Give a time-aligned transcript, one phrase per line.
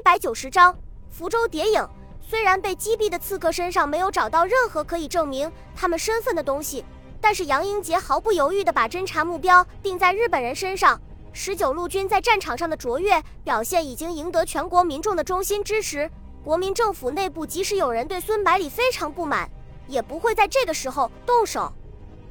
[0.00, 0.74] 一百九十章
[1.10, 1.86] 福州谍影。
[2.22, 6.82] 虽然被击毙的刺客身上没有找到任何可以证明他们身份的东西，
[7.20, 10.98] 但是杨英杰毫不犹豫地把侦查目标定在日本人身上。
[11.34, 16.10] 十九路军在战场上的卓越表现已经赢得全国民众的衷心支持。
[16.42, 19.50] 国民政府内部即使有人对孙百里非常不满，
[19.86, 21.70] 也不会在这个时候动手。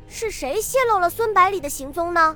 [0.08, 2.36] 是谁泄露了孙百里的行踪呢？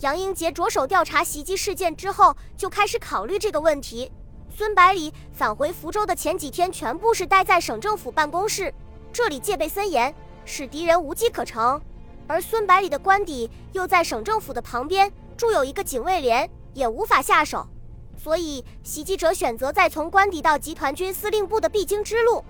[0.00, 4.10] 杨英杰着手调查袭击事件之后，就开始考虑这个问题。
[4.58, 8.72] 孙百里返回福州的前几天，全部是待在省政府办公室，
[9.12, 10.14] 这里戒备森严，
[10.46, 11.78] 使敌人无机可乘。
[12.26, 17.66] 而孙百里的官邸又在省政府的旁边，驻有一个警卫连，也无法下手。
[18.16, 22.42] 所以袭击者选择在从官邸到集团军司令部的必经之路。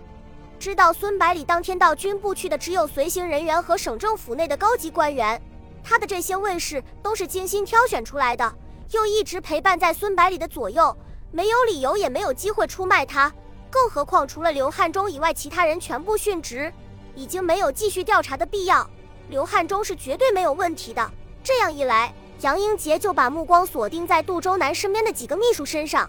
[0.60, 5.42] 知道孙百里当天到军部去的只有随行人员和省政府内的高级官员。
[5.82, 8.54] 他的这些卫士都是精心挑选出来的，
[8.92, 10.96] 又一直陪伴在孙百里的左右，
[11.36, 13.30] 没有理由也没有机会出卖他。
[13.68, 16.72] 更何况除了刘汉忠以外，其他人全部殉职，
[17.14, 18.88] 已经没有继续调查的必要。
[19.28, 21.10] 刘汉忠是绝对没有问题的。
[21.44, 26.08] 这样一来，杨英杰就把目光锁定在杜周南身边的几个秘书身上。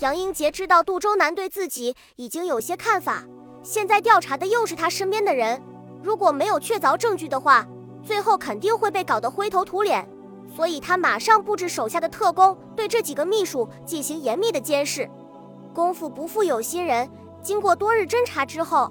[0.00, 3.22] 杨英杰知道杜周南对自己已经有些看法，
[3.62, 5.62] 现在调查的又是他身边的人，
[6.02, 7.64] 如果没有确凿证据的话。
[8.04, 10.08] 最后肯定会被搞得灰头土脸，
[10.54, 15.08] 所以他马上布置手下的特工对这几个秘书进行严密的监视。
[15.74, 17.08] 功夫不负有心人，
[17.42, 18.90] 经过多日侦查之后，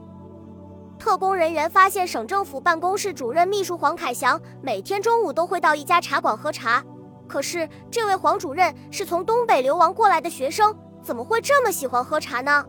[0.98, 6.84] 特工人员发现省政府办公室主任秘书黄凯翔每天中午都会到一家茶馆喝茶。
[7.28, 12.66] 可是这位黄主任是从东北流亡过来的学生，怎么会这么喜欢喝茶呢？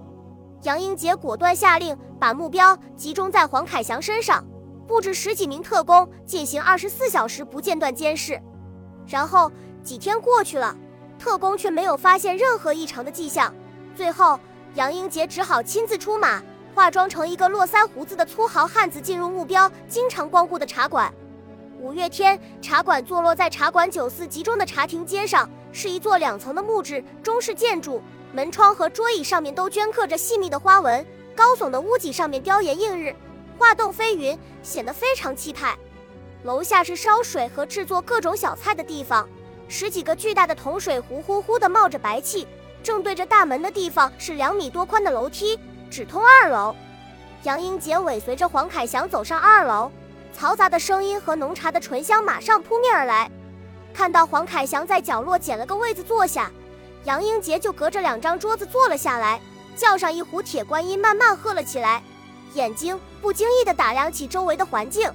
[0.62, 4.44] 杨英杰果断下令，把目标集中在黄凯翔身上。
[4.88, 8.40] 布置十几名特工进行二十四小时不间断监视，
[9.08, 9.50] 然后
[9.82, 10.76] 几天过去了，
[11.18, 13.52] 特工却没有发现任何异常的迹象。
[13.96, 14.38] 最后，
[14.74, 16.42] 杨英杰只好亲自出马，
[16.74, 21.12] 化妆成一个络腮胡子的粗豪汉子，进入目标经常光顾的茶馆。
[21.80, 28.02] 五月天茶馆坐落在茶馆九四集中的茶亭街上，是一座两层的木质中式建筑，
[28.32, 33.14] 门窗和桌椅上面都镌刻着细密的花纹，高耸的屋脊上面雕檐映日。
[33.56, 35.76] 画栋飞云，显得非常气派。
[36.44, 39.28] 楼下是烧水和制作各种小菜的地方，
[39.68, 42.46] 十几个巨大的铜水壶呼呼地冒着白气。
[42.80, 45.58] 正对着大门的地方是两米多宽的楼梯，
[45.90, 46.74] 只通二楼。
[47.42, 49.90] 杨英杰尾随着黄凯翔走上二楼，
[50.36, 53.28] 嘈杂的声音和浓茶的醇香马上扑面而来。
[53.92, 56.50] 看到黄凯翔在角落捡了个位子坐下，
[57.04, 59.40] 杨英杰就隔着两张桌子坐了下来，
[59.76, 62.00] 叫上一壶铁观音，慢慢喝了起来。
[62.54, 65.10] 眼睛不经意地打量起周围的环境，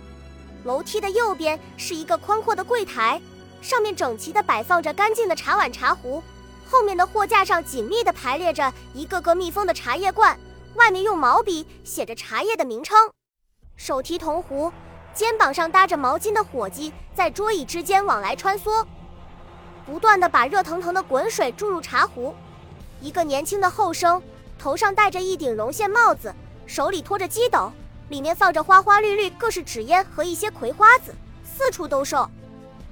[0.63, 3.21] 楼梯的右边是一个宽阔的柜台，
[3.61, 6.23] 上面整齐地摆放着干净的茶碗茶壶，
[6.69, 10.37] 后面的货架上紧密地排列着一个个密封的茶叶罐，
[10.75, 12.97] 外面用毛笔写着茶叶的名称。
[13.75, 14.71] 手提铜壶，
[15.13, 18.85] 肩膀上搭着毛巾的伙计在桌椅之间往来穿梭，
[19.85, 22.33] 不断地把热腾腾的滚水注入茶壶。
[23.01, 24.21] 一个年轻的后生，
[24.57, 26.33] 头上戴着一顶绒线帽子。
[26.65, 27.69] 手里托着鸡斗，
[28.09, 32.29] 里面放着花花绿绿各式纸烟和一些葵花籽，四处兜售。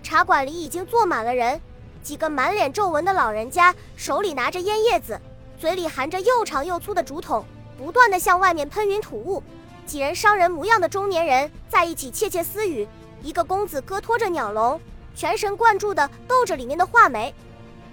[0.01, 1.59] 茶馆里已经坐满了人，
[2.01, 5.19] 几个满脸皱纹的老人家手里拿着烟叶子，
[5.59, 7.45] 嘴里含着又长又粗的竹筒，
[7.77, 9.43] 不断的向外面喷云吐雾。
[9.85, 12.87] 几人商人模样的中年人在一起窃窃私语，
[13.21, 14.79] 一个公子哥拖着鸟笼，
[15.15, 17.33] 全神贯注的逗着里面的画眉。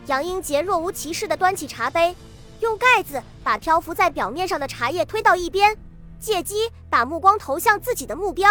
[0.06, 2.14] 杨英杰若无其事的端起茶杯。
[2.60, 5.76] 用盖子把漂浮在表面上的茶叶推到一边，
[6.18, 8.48] 借机把目光投向自己的目标。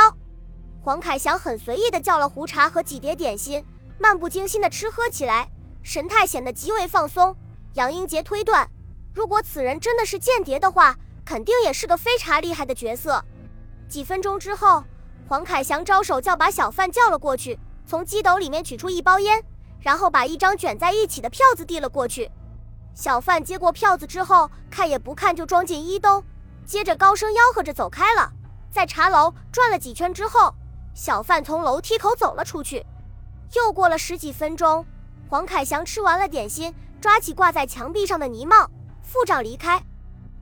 [0.82, 3.64] 黄凯翔很随意地叫了壶茶和几碟点心，
[4.00, 5.50] 漫不经心地吃喝起来，
[5.84, 7.36] 神态显得极为放松。
[7.74, 8.70] 杨英杰推断，
[9.14, 10.96] 如果此人真的是间谍的话，
[11.26, 13.24] 肯定也是个非常厉害的角色。
[13.90, 14.84] 几分钟之后，
[15.28, 19.44] 黄凯翔招手叫把小贩叫了过去，从机斗里面取出一包烟，
[19.80, 22.32] 然后把一张卷在一起的票子递了过去。
[22.96, 26.24] 小贩接过票子之后，看也不看就装进衣兜，
[26.68, 28.30] 接着高声吆喝着走开了。
[28.70, 30.54] 在茶楼转了几圈之后，
[30.94, 32.86] 小贩从楼梯口走了出去。
[33.54, 34.86] 又过了十几分钟，
[35.30, 38.70] 黄凯翔吃完了点心，抓起挂在墙壁上的泥帽，
[39.02, 39.82] 付账离开。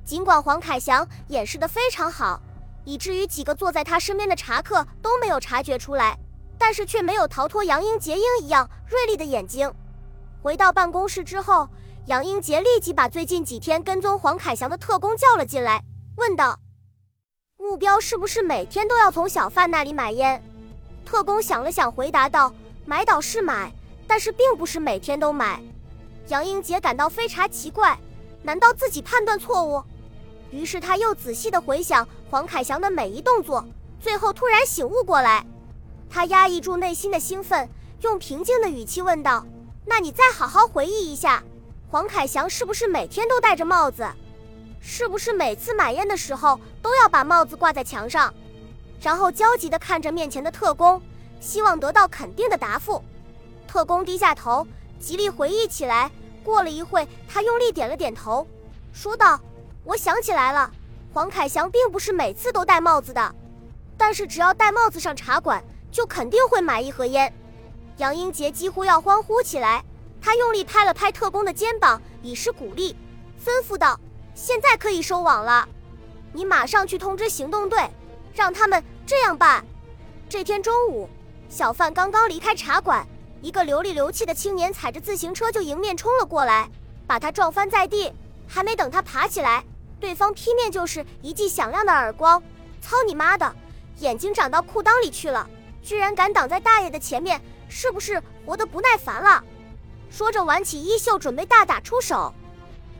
[0.04, 2.42] 尽管黄凯翔掩饰得非常好，
[2.84, 6.18] 以至于几个坐在他身边的茶客都没有察觉出来，
[6.58, 9.72] 但是却没有逃脱杨英杰鹰一样锐利的眼睛。
[10.42, 11.70] 回到办公室之后。
[12.08, 15.84] 杨英杰立即把最近几天跟踪黄凯翔的特工叫了进来，
[16.16, 16.58] 问道
[17.58, 20.42] ：“目标是不是每天都要从小贩那里买烟？”
[21.06, 22.54] 特工想了想，回答道
[22.86, 23.72] ：“买倒是买，
[24.08, 25.62] 但是并不是每天都买。”
[26.30, 28.00] 杨英杰感到非常奇怪，
[28.44, 29.84] 难道自己判断错误？
[30.52, 33.64] 于是他又仔细地回想黄凯翔的每一动作，
[34.00, 35.46] 最后突然醒悟过来。
[36.10, 37.70] 他压抑住内心的兴奋，
[38.02, 39.46] 用平静的语气问道
[39.86, 41.44] ：“那你再好好回忆一下，
[41.90, 44.08] 黄凯翔是不是每天都戴着帽子？
[44.88, 48.32] 是不是每次买烟的时候都要把帽子挂在墙上？”
[49.02, 51.02] 然后焦急地看着面前的特工，
[51.40, 53.04] 希望得到肯定的答复。
[53.68, 54.66] 特工低下头，
[55.00, 56.12] 极力回忆起来。
[56.44, 58.48] 过了一会，他用力点了点头，
[58.94, 59.40] 说道
[59.84, 60.70] ：“我想起来了，
[61.12, 63.36] 黄凯翔并不是每次都戴帽子的，
[63.98, 65.64] 但是只要戴帽子上茶馆。”
[65.96, 67.34] 就肯定会买一盒烟，
[67.96, 69.82] 杨英杰几乎要欢呼起来。
[70.20, 72.94] 他用力拍了拍特工的肩膀，以示鼓励，
[73.42, 73.98] 吩咐道
[74.36, 75.68] ：“现在可以收网了，
[76.34, 77.90] 你马上去通知行动队，
[78.34, 79.66] 让他们这样办。”
[80.28, 81.10] 这天中午，
[81.48, 83.08] 小范刚刚离开茶馆，
[83.42, 86.70] 一个流里流气的青年踩着自行车就迎面冲了过来，
[87.08, 88.14] 把他撞翻在地。
[88.48, 89.64] 还没等他爬起来，
[90.00, 92.44] 对方劈面就是一记响亮的耳光。
[92.82, 93.56] 操你妈的，
[94.00, 95.50] 眼睛长到裤裆里去了！
[95.82, 99.44] 居然敢挡在大爷的前面，是不是活得不耐烦了？
[100.12, 102.34] 说着，挽起衣袖，准备大打出手。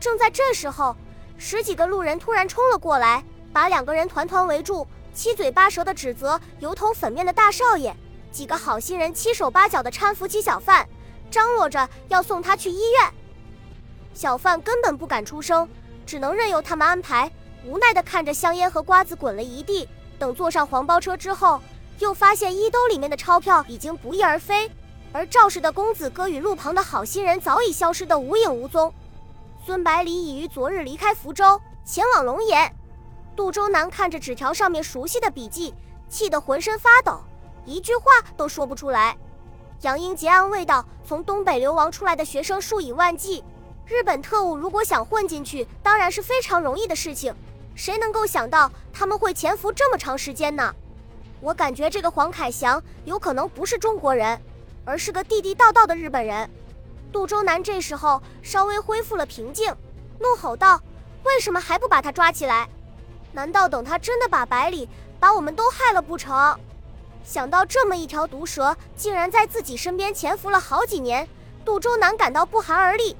[0.00, 0.96] 正在这时候，
[1.38, 7.94] 十几个路人突然冲了过来，把两个人团团围住，七嘴八舌的指责油头粉面的大少爷。
[8.32, 10.86] 几个好心人七手八脚的搀扶起小贩，
[11.30, 13.12] 张罗着要送他去医院。
[14.14, 15.68] 小贩根本不敢出声，
[16.04, 17.30] 只能任由他们安排，
[17.64, 19.88] 无奈的看着香烟和瓜子滚了一地。
[20.18, 21.60] 等坐上黄包车之后。
[21.98, 24.70] 又发现衣兜里面的钞票已经不翼而飞，
[25.14, 28.92] 而肇事的公子哥与路旁的好心人早已消失得无影无踪。
[29.66, 32.72] 孙百里已于昨日离开福州，前往龙岩。
[33.34, 35.74] 杜周南看着纸条上面熟悉的笔迹，
[36.08, 37.20] 气得浑身发抖，
[37.64, 38.04] 一句话
[38.36, 39.18] 都说不出来。
[39.80, 43.42] 杨英杰安慰道：“从东北流亡出来的学生数以万计，
[43.86, 47.34] 日本特务如果想混进去，当然是非常容易的事情。
[47.74, 50.72] 谁能够想到他们会潜伏这么长时间呢？”
[51.42, 54.40] 我感觉这个黄凯翔有可能不是中国人，
[54.84, 56.48] 而是个地地道道的日本人。
[57.16, 59.74] 杜周南这时候稍微恢复了平静，
[60.20, 60.78] 怒吼道
[61.24, 62.68] ：“为什么还不把他抓起来？
[63.32, 64.86] 难道等他真的把百里
[65.18, 66.54] 把我们都害了不成？”
[67.24, 71.26] 想到这么一条毒蛇竟然在自己身边潜伏了好几年，
[71.64, 73.16] 杜周南感到不寒而栗。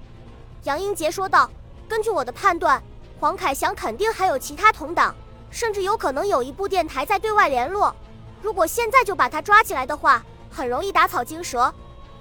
[0.65, 1.51] 杨英杰说道
[1.89, 2.83] ：“根据我的判断，
[3.19, 5.17] 黄凯翔肯定还有其他同党，
[5.51, 7.97] 甚至有可能有一部电台在对外联络。”
[8.45, 11.75] 如果现在就把他抓起来的话，很容易打草惊蛇，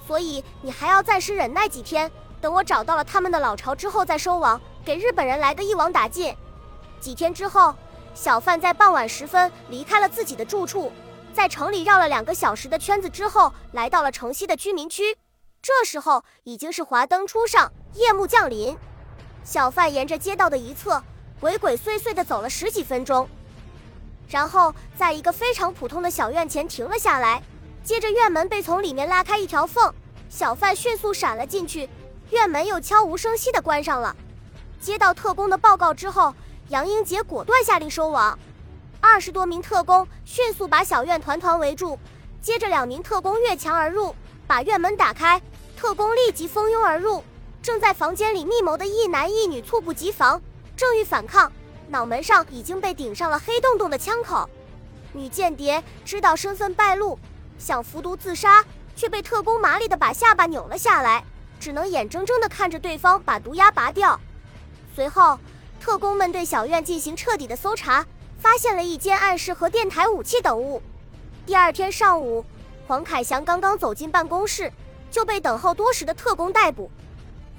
[0.08, 6.36] 所以你还要暂时忍耐几天，等我找到了他们的老巢之后再收网，给日本人来个一网打尽。
[7.00, 7.76] 几天之后，
[8.14, 10.92] 小贩在傍晚时分离开了自己的住处，
[11.34, 15.18] 在城里绕了两个小时的圈子之后，来到了城西的居民区。
[15.62, 18.78] 这时候已经是华灯初上，夜幕降临。
[19.44, 21.02] 小贩沿着街道的一侧，
[21.40, 23.28] 鬼鬼祟祟地走了十几分钟。
[24.28, 27.42] 然后在一个非常普通的小院前停了下来，
[27.86, 29.94] 接着院门被从里面拉开一条缝，
[30.28, 31.88] 小贩迅速闪了进去，
[32.32, 34.16] 院门又悄无声息地关上了。
[34.82, 36.34] 接到特工的报告之后，
[36.70, 38.38] 杨英杰果断下令收网，
[39.00, 42.00] 二十多名特工迅速把小院团团围住，
[42.42, 44.16] 接着两名特工越墙而入，
[44.48, 45.40] 把院门打开，
[45.78, 47.24] 特工立即蜂拥而入，
[47.62, 50.42] 正在房间里密谋的一男一女猝不及防，
[50.76, 51.52] 正欲反抗。
[51.88, 54.50] 脑门上已经被顶上了黑洞洞的枪口，
[55.14, 57.20] 女间谍知道身份败露，
[57.58, 58.64] 想服毒自杀，
[58.96, 61.24] 却被特工麻利的把下巴扭了下来，
[61.60, 64.20] 只能眼睁睁的看着对方把毒牙拔掉。
[64.96, 65.40] 随后，
[65.80, 68.06] 特工们对小院进行彻底的搜查，
[68.40, 70.82] 发现了一间暗室和电台武器等物。
[71.46, 72.46] 第二天上午，
[72.88, 74.72] 黄凯翔刚刚走进办公室，
[75.10, 76.90] 就被等候多时的特工逮捕。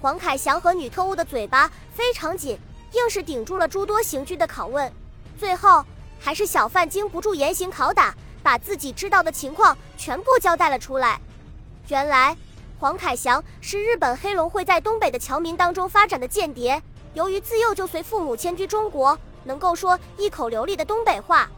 [0.01, 2.59] 黄凯翔和女特务的嘴巴非常紧。
[2.93, 4.91] 硬是顶住了诸多刑具的拷问，
[5.37, 5.85] 最后
[6.19, 8.15] 还是小范经不住严刑拷打，
[8.47, 11.21] 把自己知道的情况全部交代了出来。
[11.89, 12.37] 原来
[12.79, 16.81] 黄凯翔是日本黑龙会在东北的侨民当中发展的间谍，
[17.15, 21.51] 由于自幼就随父母迁居中国，能够说一口流利的东北话，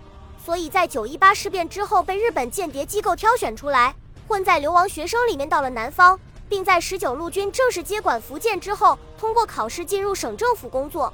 [0.42, 3.95] 所以在九一八事变之后被日本间谍机构挑选出来，
[4.26, 6.18] 混在流亡学生里面到了南方，
[6.49, 8.99] 并在十九路军正式接管福建之后。
[9.18, 11.12] 通过考试进入省政府工作，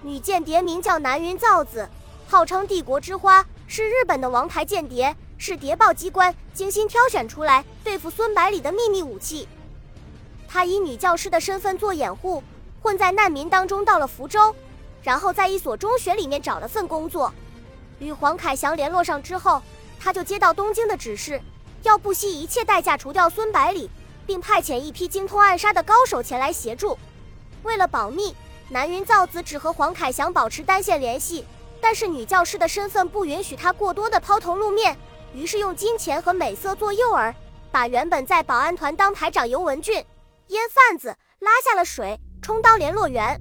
[0.00, 1.86] 女间谍名叫南云造子，
[2.28, 9.48] 号称帝国之花，是日本的王牌间谍，是谍报机关精心挑选出来对付孙百里的秘密武器。
[10.46, 12.44] 她以女教师的身份做掩护，
[12.82, 14.54] 混在难民当中到了福州，
[15.02, 17.32] 然后在一所中学里面找了份工作。
[17.98, 19.62] 与黄凯翔联络上之后，
[19.98, 21.40] 他就接到东京的指示，
[21.82, 23.88] 要不惜一切代价除掉孙百里，
[24.26, 26.98] 并派遣一批精通暗杀的高手前来协助。
[27.62, 28.34] 为了保密，
[28.68, 31.46] 南云造子只和黄凯翔保持单线联系，
[31.82, 34.96] 但是女教师的身份不允许他过多的抛头露面，
[35.34, 37.34] 于是用金钱和美色做诱饵，
[37.72, 41.08] 把原本在保安团当排长尤文俊、烟贩子
[41.40, 43.38] 拉下了水，充当联络员。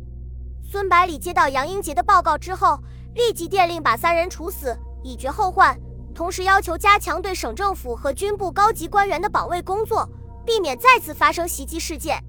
[0.70, 2.80] 孙百里接到杨英杰的报告之后，
[3.14, 5.80] 立即电令把三人处死，以绝后患。
[6.16, 10.10] 同时要求加强对省政府和军部高级官员的保卫工作，
[10.46, 12.22] 避免再次发生袭击事件。